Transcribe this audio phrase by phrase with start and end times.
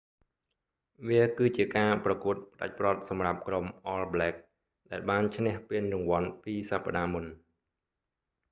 [1.07, 4.41] វាគឺជាការប្រកួតផ្តាច់ព្រ័ត្រសម្រាប់ក្រុម all blacks
[4.91, 7.25] ដែលបានឈ្នះពានរង្វាន់ពីរសប្តាហ៍មុន